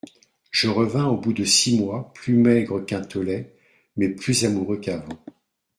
[0.49, 3.55] Je revins au bout de six mois, plus maigre qu'un tolet,
[3.97, 5.23] mais plus amoureux qu'avant.